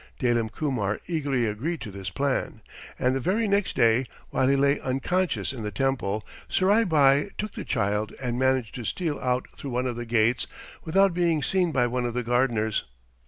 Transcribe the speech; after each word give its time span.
Dalim 0.19 0.49
Kumar 0.49 0.99
eagerly 1.05 1.45
agreed 1.45 1.79
to 1.81 1.91
this 1.91 2.09
plan, 2.09 2.61
and 2.97 3.13
the 3.15 3.19
very 3.19 3.47
next 3.47 3.75
day, 3.75 4.05
while 4.31 4.47
he 4.47 4.55
lay 4.55 4.79
unconscious 4.79 5.53
in 5.53 5.61
the 5.61 5.69
temple, 5.69 6.25
Surai 6.49 6.83
Bai 6.89 7.29
took 7.37 7.53
the 7.53 7.63
child 7.63 8.11
and 8.19 8.39
managed 8.39 8.73
to 8.73 8.83
steal 8.83 9.19
out 9.19 9.45
through 9.55 9.69
one 9.69 9.85
of 9.85 9.95
the 9.97 10.05
gates 10.07 10.47
without 10.83 11.13
being 11.13 11.43
seen 11.43 11.71
by 11.71 11.83
any 11.83 12.05
of 12.07 12.15
the 12.15 12.23
gardeners. 12.23 12.83